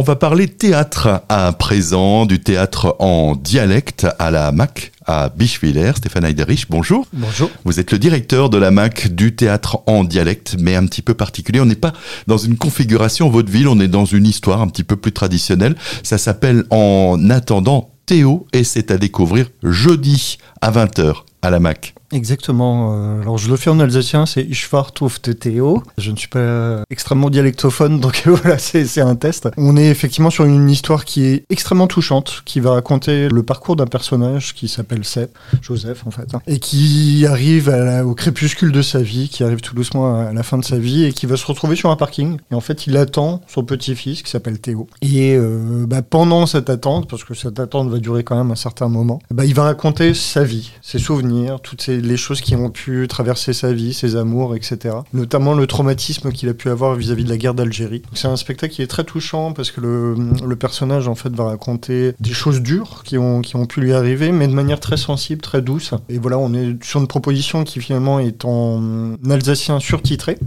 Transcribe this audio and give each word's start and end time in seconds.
On 0.00 0.04
va 0.04 0.14
parler 0.14 0.46
théâtre 0.46 1.24
à 1.28 1.52
présent, 1.52 2.24
du 2.24 2.38
théâtre 2.38 2.94
en 3.00 3.34
dialecte 3.34 4.06
à 4.20 4.30
la 4.30 4.52
MAC 4.52 4.92
à 5.04 5.28
Bischwiller. 5.28 5.90
Stéphane 5.96 6.24
Heiderich, 6.24 6.66
bonjour. 6.70 7.04
Bonjour. 7.12 7.50
Vous 7.64 7.80
êtes 7.80 7.90
le 7.90 7.98
directeur 7.98 8.48
de 8.48 8.58
la 8.58 8.70
MAC 8.70 9.08
du 9.08 9.34
théâtre 9.34 9.80
en 9.86 10.04
dialecte, 10.04 10.54
mais 10.56 10.76
un 10.76 10.86
petit 10.86 11.02
peu 11.02 11.14
particulier. 11.14 11.60
On 11.60 11.66
n'est 11.66 11.74
pas 11.74 11.94
dans 12.28 12.38
une 12.38 12.56
configuration 12.56 13.28
vaudeville, 13.28 13.66
on 13.66 13.80
est 13.80 13.88
dans 13.88 14.04
une 14.04 14.24
histoire 14.24 14.60
un 14.60 14.68
petit 14.68 14.84
peu 14.84 14.94
plus 14.94 15.10
traditionnelle. 15.10 15.74
Ça 16.04 16.16
s'appelle 16.16 16.62
En 16.70 17.28
attendant 17.28 17.90
Théo 18.06 18.46
et 18.52 18.62
c'est 18.64 18.92
à 18.92 18.98
découvrir 18.98 19.50
jeudi 19.64 20.38
à 20.60 20.70
20h 20.70 21.22
à 21.42 21.50
la 21.50 21.60
MAC. 21.60 21.94
Exactement. 22.12 22.94
Euh, 22.94 23.20
alors 23.20 23.38
je 23.38 23.50
le 23.50 23.56
fais 23.56 23.70
en 23.70 23.80
alsacien, 23.80 24.24
c'est 24.26 24.42
Ishvar 24.42 24.92
de 24.92 25.32
Théo. 25.32 25.82
Je 25.98 26.10
ne 26.10 26.16
suis 26.16 26.28
pas 26.28 26.82
extrêmement 26.90 27.28
dialectophone, 27.28 28.00
donc 28.00 28.22
voilà, 28.26 28.58
c'est 28.58 29.00
un 29.00 29.14
test. 29.14 29.48
On 29.56 29.76
est 29.76 29.88
effectivement 29.88 30.30
sur 30.30 30.44
une 30.44 30.70
histoire 30.70 31.04
qui 31.04 31.24
est 31.24 31.44
extrêmement 31.50 31.86
touchante, 31.86 32.42
qui 32.44 32.60
va 32.60 32.72
raconter 32.72 33.28
le 33.28 33.42
parcours 33.42 33.76
d'un 33.76 33.86
personnage 33.86 34.54
qui 34.54 34.68
s'appelle 34.68 35.04
Seb, 35.04 35.28
Joseph 35.60 36.06
en 36.06 36.10
fait, 36.10 36.34
hein, 36.34 36.40
et 36.46 36.58
qui 36.58 37.26
arrive 37.26 37.68
au 38.04 38.14
crépuscule 38.14 38.72
de 38.72 38.82
sa 38.82 39.00
vie, 39.00 39.28
qui 39.28 39.44
arrive 39.44 39.60
tout 39.60 39.74
doucement 39.74 40.18
à 40.18 40.32
la 40.32 40.42
fin 40.42 40.58
de 40.58 40.64
sa 40.64 40.78
vie, 40.78 41.04
et 41.04 41.12
qui 41.12 41.26
va 41.26 41.36
se 41.36 41.46
retrouver 41.46 41.76
sur 41.76 41.90
un 41.90 41.96
parking. 41.96 42.38
Et 42.50 42.54
en 42.54 42.60
fait, 42.60 42.86
il 42.86 42.96
attend 42.96 43.42
son 43.48 43.64
petit-fils 43.64 44.22
qui 44.22 44.30
s'appelle 44.30 44.58
Théo. 44.60 44.86
Et 45.02 45.34
euh, 45.36 45.84
bah, 45.86 46.02
pendant 46.02 46.46
cette 46.46 46.70
attente, 46.70 47.08
parce 47.08 47.24
que 47.24 47.34
cette 47.34 47.60
attente 47.60 47.90
va 47.90 47.98
durer 47.98 48.24
quand 48.24 48.36
même 48.36 48.50
un 48.50 48.56
certain 48.56 48.88
moment, 48.88 49.20
bah, 49.30 49.44
il 49.44 49.54
va 49.54 49.64
raconter 49.64 50.14
sa 50.14 50.44
ses 50.82 50.98
souvenirs, 50.98 51.60
toutes 51.60 51.86
les 51.86 52.16
choses 52.16 52.40
qui 52.40 52.56
ont 52.56 52.70
pu 52.70 53.06
traverser 53.08 53.52
sa 53.52 53.72
vie, 53.72 53.94
ses 53.94 54.16
amours, 54.16 54.56
etc. 54.56 54.96
Notamment 55.12 55.54
le 55.54 55.66
traumatisme 55.66 56.32
qu'il 56.32 56.48
a 56.48 56.54
pu 56.54 56.68
avoir 56.70 56.94
vis-à-vis 56.94 57.24
de 57.24 57.30
la 57.30 57.36
guerre 57.36 57.54
d'Algérie. 57.54 58.02
C'est 58.14 58.28
un 58.28 58.36
spectacle 58.36 58.74
qui 58.74 58.82
est 58.82 58.86
très 58.86 59.04
touchant 59.04 59.52
parce 59.52 59.70
que 59.70 59.80
le, 59.80 60.56
personnage 60.58 61.06
en 61.06 61.14
fait 61.14 61.32
va 61.34 61.44
raconter 61.44 62.14
des 62.18 62.32
choses 62.32 62.60
dures 62.60 63.02
qui 63.04 63.16
ont 63.16 63.42
pu 63.68 63.80
lui 63.80 63.92
arriver, 63.92 64.32
mais 64.32 64.48
de 64.48 64.52
manière 64.52 64.80
très 64.80 64.96
sensible, 64.96 65.40
très 65.40 65.62
douce. 65.62 65.94
Et 66.08 66.18
voilà, 66.18 66.38
on 66.38 66.52
est 66.52 66.82
sur 66.82 67.00
une 67.00 67.06
proposition 67.06 67.64
qui 67.64 67.80
finalement 67.80 68.18
est 68.18 68.44
en 68.44 69.14
alsacien 69.30 69.78
surtitré 69.80 70.38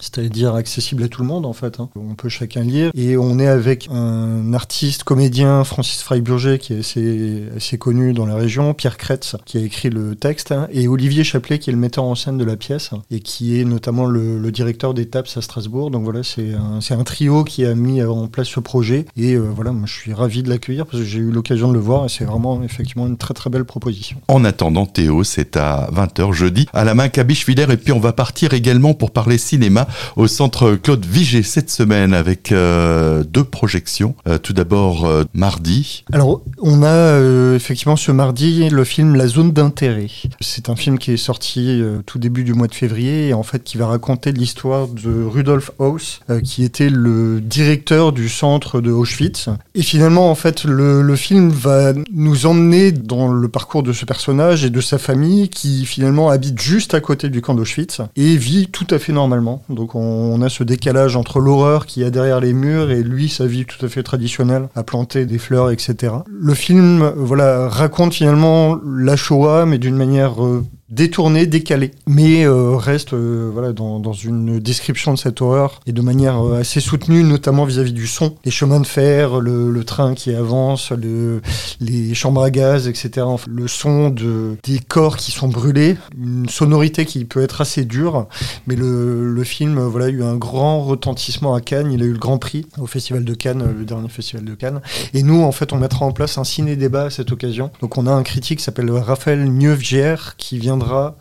c'est-à-dire 0.00 0.54
accessible 0.54 1.02
à 1.02 1.08
tout 1.08 1.22
le 1.22 1.28
monde 1.28 1.46
en 1.46 1.52
fait. 1.52 1.80
Hein. 1.80 1.88
On 1.96 2.14
peut 2.14 2.28
chacun 2.28 2.62
lire. 2.62 2.90
Et 2.94 3.16
on 3.16 3.38
est 3.38 3.46
avec 3.46 3.88
un 3.90 4.52
artiste, 4.54 5.04
comédien, 5.04 5.64
Francis 5.64 6.02
Freiburger, 6.02 6.58
qui 6.58 6.74
est 6.74 6.80
assez, 6.80 7.44
assez 7.56 7.78
connu 7.78 8.12
dans 8.12 8.26
la 8.26 8.34
région, 8.34 8.74
Pierre 8.74 8.96
Kretz, 8.96 9.36
qui 9.44 9.58
a 9.58 9.60
écrit 9.60 9.90
le 9.90 10.14
texte, 10.14 10.52
hein, 10.52 10.68
et 10.72 10.88
Olivier 10.88 11.24
Chaplet, 11.24 11.58
qui 11.58 11.70
est 11.70 11.72
le 11.72 11.78
metteur 11.78 12.04
en 12.04 12.14
scène 12.14 12.38
de 12.38 12.44
la 12.44 12.56
pièce, 12.56 12.90
et 13.10 13.20
qui 13.20 13.60
est 13.60 13.64
notamment 13.64 14.06
le, 14.06 14.38
le 14.38 14.52
directeur 14.52 14.94
des 14.94 15.06
TAPS 15.06 15.36
à 15.36 15.42
Strasbourg. 15.42 15.90
Donc 15.90 16.04
voilà, 16.04 16.22
c'est 16.22 16.54
un, 16.54 16.78
un, 16.78 17.04
trio 17.04 17.44
qui 17.44 17.64
a 17.64 17.74
mis 17.74 18.02
en 18.02 18.28
place 18.28 18.48
ce 18.48 18.60
projet. 18.60 19.06
Et 19.16 19.34
euh, 19.34 19.50
voilà, 19.54 19.72
moi 19.72 19.86
je 19.86 19.94
suis 19.94 20.12
ravi 20.12 20.42
de 20.42 20.48
l'accueillir 20.48 20.86
parce 20.86 20.98
que 20.98 21.04
j'ai 21.04 21.18
eu 21.18 21.30
l'occasion 21.30 21.68
de 21.68 21.74
le 21.74 21.80
voir 21.80 22.06
et 22.06 22.08
c'est 22.08 22.24
vraiment 22.24 22.62
effectivement 22.62 23.06
une 23.06 23.16
très 23.16 23.34
très 23.34 23.50
belle 23.50 23.64
proposition. 23.64 24.18
En 24.28 24.44
attendant, 24.44 24.86
Théo, 24.86 25.24
c'est 25.24 25.56
à 25.56 25.88
20h 25.92 26.32
jeudi 26.32 26.66
à 26.72 26.84
la 26.84 26.94
main 26.94 27.08
Cabiche-Villers. 27.08 27.72
Et 27.72 27.76
puis 27.76 27.92
on 27.92 28.00
va 28.00 28.12
partir 28.12 28.54
également 28.54 28.94
pour 28.94 29.10
parler 29.10 29.38
cinéma 29.38 29.87
au 30.16 30.26
centre 30.26 30.74
Claude 30.74 31.04
Vigé 31.04 31.42
cette 31.42 31.70
semaine 31.70 32.14
avec 32.14 32.52
euh, 32.52 33.24
deux 33.24 33.44
projections. 33.44 34.14
Euh, 34.26 34.38
tout 34.38 34.52
d'abord 34.52 35.06
euh, 35.06 35.24
mardi. 35.34 36.04
Alors 36.12 36.42
on 36.60 36.82
a 36.82 37.18
effectivement 37.54 37.96
ce 37.96 38.12
mardi 38.12 38.68
le 38.68 38.84
film 38.84 39.16
La 39.16 39.26
zone 39.26 39.52
d'intérêt. 39.52 40.10
C'est 40.40 40.68
un 40.68 40.76
film 40.76 40.98
qui 40.98 41.12
est 41.12 41.16
sorti 41.16 41.82
tout 42.06 42.18
début 42.18 42.44
du 42.44 42.54
mois 42.54 42.66
de 42.66 42.74
février 42.74 43.28
et 43.28 43.34
en 43.34 43.42
fait 43.42 43.64
qui 43.64 43.76
va 43.76 43.86
raconter 43.86 44.32
l'histoire 44.32 44.88
de 44.88 45.24
Rudolf 45.24 45.70
Haus 45.78 46.20
qui 46.44 46.64
était 46.64 46.90
le 46.90 47.40
directeur 47.40 48.12
du 48.12 48.28
centre 48.28 48.80
de 48.80 48.90
Auschwitz. 48.90 49.48
Et 49.74 49.82
finalement 49.82 50.30
en 50.30 50.34
fait 50.34 50.64
le, 50.64 51.02
le 51.02 51.16
film 51.16 51.50
va 51.50 51.92
nous 52.12 52.46
emmener 52.46 52.92
dans 52.92 53.28
le 53.28 53.48
parcours 53.48 53.82
de 53.82 53.92
ce 53.92 54.04
personnage 54.04 54.64
et 54.64 54.70
de 54.70 54.80
sa 54.80 54.98
famille 54.98 55.48
qui 55.48 55.86
finalement 55.86 56.30
habite 56.30 56.60
juste 56.60 56.94
à 56.94 57.00
côté 57.00 57.28
du 57.28 57.40
camp 57.40 57.54
d'Auschwitz 57.54 58.00
et 58.16 58.36
vit 58.36 58.68
tout 58.68 58.86
à 58.90 58.98
fait 58.98 59.12
normalement. 59.12 59.62
Donc 59.78 59.94
on 59.94 60.42
a 60.42 60.48
ce 60.48 60.64
décalage 60.64 61.14
entre 61.14 61.38
l'horreur 61.38 61.86
qui 61.86 62.02
a 62.02 62.10
derrière 62.10 62.40
les 62.40 62.52
murs 62.52 62.90
et 62.90 63.04
lui, 63.04 63.28
sa 63.28 63.46
vie 63.46 63.64
tout 63.64 63.86
à 63.86 63.88
fait 63.88 64.02
traditionnelle, 64.02 64.68
à 64.74 64.82
planter 64.82 65.24
des 65.24 65.38
fleurs, 65.38 65.70
etc. 65.70 66.14
Le 66.26 66.54
film, 66.54 67.12
voilà, 67.14 67.68
raconte 67.68 68.12
finalement 68.12 68.76
la 68.84 69.14
Shoah, 69.14 69.66
mais 69.66 69.78
d'une 69.78 69.94
manière 69.94 70.44
euh, 70.44 70.64
détourné, 70.90 71.46
décalé, 71.46 71.90
mais 72.06 72.44
euh, 72.46 72.76
reste 72.76 73.12
euh, 73.12 73.50
voilà 73.52 73.72
dans, 73.72 74.00
dans, 74.00 74.14
une 74.14 74.58
description 74.58 75.12
de 75.12 75.18
cette 75.18 75.42
horreur 75.42 75.80
et 75.86 75.92
de 75.92 76.00
manière 76.00 76.40
euh, 76.40 76.60
assez 76.60 76.80
soutenue, 76.80 77.22
notamment 77.24 77.66
vis-à-vis 77.66 77.92
du 77.92 78.06
son, 78.06 78.34
les 78.44 78.50
chemins 78.50 78.80
de 78.80 78.86
fer, 78.86 79.40
le, 79.40 79.84
train 79.84 80.14
qui 80.14 80.34
avance, 80.34 80.90
le, 80.90 81.42
les 81.80 82.14
chambres 82.14 82.42
à 82.42 82.50
gaz, 82.50 82.88
etc. 82.88 83.26
Le 83.46 83.68
son 83.68 84.08
de 84.08 84.56
des 84.64 84.78
corps 84.78 85.16
qui 85.16 85.30
sont 85.30 85.48
brûlés, 85.48 85.96
une 86.16 86.48
sonorité 86.48 87.04
qui 87.04 87.24
peut 87.26 87.42
être 87.42 87.60
assez 87.60 87.84
dure, 87.84 88.26
mais 88.66 88.74
le, 88.74 89.30
le 89.30 89.44
film 89.44 89.78
voilà 89.80 90.06
a 90.06 90.10
eu 90.10 90.22
un 90.22 90.36
grand 90.36 90.80
retentissement 90.80 91.54
à 91.54 91.60
Cannes, 91.60 91.92
il 91.92 92.02
a 92.02 92.06
eu 92.06 92.12
le 92.12 92.18
Grand 92.18 92.38
Prix 92.38 92.66
au 92.78 92.86
Festival 92.86 93.24
de 93.24 93.34
Cannes, 93.34 93.64
le 93.78 93.84
dernier 93.84 94.08
Festival 94.08 94.44
de 94.44 94.54
Cannes, 94.54 94.80
et 95.12 95.22
nous 95.22 95.42
en 95.42 95.52
fait 95.52 95.72
on 95.74 95.76
mettra 95.76 96.06
en 96.06 96.12
place 96.12 96.38
un 96.38 96.44
ciné 96.44 96.76
débat 96.76 97.04
à 97.04 97.10
cette 97.10 97.30
occasion. 97.30 97.70
Donc 97.82 97.98
on 97.98 98.06
a 98.06 98.12
un 98.12 98.22
critique 98.22 98.58
qui 98.58 98.64
s'appelle 98.64 98.90
Raphaël 98.90 99.44
Nieuvgier 99.44 100.14
qui 100.38 100.58
vient 100.58 100.77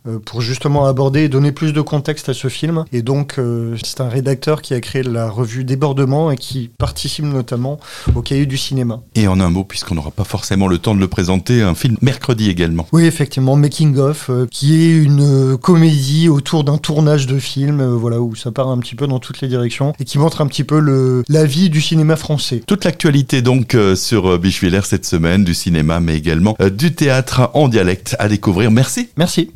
euh, 0.08 0.20
pour 0.20 0.42
justement 0.42 0.86
aborder 0.86 1.22
et 1.22 1.30
donner 1.30 1.52
plus 1.52 1.74
de 1.74 1.82
contexte 1.82 2.30
à 2.30 2.34
ce 2.34 2.48
film. 2.48 2.86
Et 2.92 3.02
donc, 3.02 3.36
euh, 3.38 3.76
c'est 3.84 4.02
un 4.02 4.10
rédacteur 4.10 4.62
qui 4.62 4.74
a 4.74 4.82
créé 4.82 5.04
la 5.04 5.30
revue 5.30 5.64
Débordement 5.64 6.32
et 6.32 6.38
qui 6.38 6.70
participe 6.78 7.26
notamment 7.26 7.80
au 8.16 8.22
cahier 8.22 8.46
du 8.46 8.58
cinéma. 8.58 9.02
Et 9.16 9.28
en 9.28 9.40
un 9.40 9.50
mot, 9.50 9.64
puisqu'on 9.64 9.96
n'aura 9.96 10.12
pas 10.12 10.24
forcément 10.24 10.68
le 10.68 10.78
temps 10.78 10.96
de 10.96 11.00
le 11.00 11.08
présenter, 11.08 11.62
un 11.62 11.76
film 11.76 11.98
mercredi 12.02 12.50
également. 12.50 12.88
Oui, 12.92 13.06
effectivement, 13.06 13.56
Making 13.56 13.98
of, 13.98 14.30
euh, 14.30 14.48
qui 14.50 14.82
est 14.82 14.92
une 14.92 15.58
comédie 15.58 16.30
autour 16.30 16.64
d'un 16.64 16.78
tournage 16.78 17.28
de 17.28 17.40
film, 17.40 17.84
voilà, 17.84 18.22
où 18.22 18.36
ça 18.36 18.52
part 18.52 18.70
un 18.70 18.78
petit 18.80 18.96
peu 18.96 19.08
dans 19.08 19.20
toutes 19.20 19.42
les 19.42 19.48
directions 19.48 19.94
et 20.00 20.06
qui 20.06 20.20
montre 20.20 20.42
un 20.42 20.48
petit 20.48 20.64
peu 20.64 20.80
le, 20.80 21.24
la 21.28 21.46
vie 21.46 21.70
du 21.70 21.82
cinéma 21.82 22.16
français. 22.16 22.62
Toute 22.66 22.86
l'actualité 22.86 23.42
donc 23.42 23.76
sur 23.96 24.40
Bichwiller 24.40 24.82
cette 24.84 25.06
semaine, 25.06 25.44
du 25.44 25.54
cinéma, 25.54 26.00
mais 26.00 26.16
également 26.16 26.56
du 26.76 26.94
théâtre 26.94 27.50
en 27.54 27.68
dialecte 27.68 28.16
à 28.20 28.28
découvrir. 28.28 28.72
Merci. 28.72 29.10
Merci. 29.18 29.47